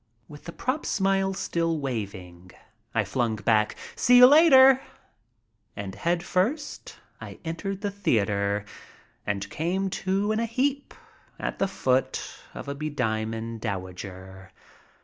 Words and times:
With 0.27 0.45
the 0.45 0.51
"prop" 0.51 0.83
smile 0.87 1.35
still 1.35 1.77
waving, 1.79 2.49
I 2.95 3.03
flung 3.03 3.35
back, 3.35 3.75
"See 3.95 4.17
you 4.17 4.25
later," 4.25 4.81
and, 5.75 5.93
head 5.93 6.23
first, 6.23 6.97
I 7.21 7.37
entered 7.45 7.81
the 7.81 7.91
theater 7.91 8.65
and 9.27 9.47
came 9.51 9.91
to 9.91 10.31
in 10.31 10.39
a 10.39 10.47
heap 10.47 10.95
at 11.37 11.59
the 11.59 11.67
foot 11.67 12.39
of 12.55 12.67
a 12.67 12.73
bediamonded 12.73 13.59
dowager. 13.61 14.51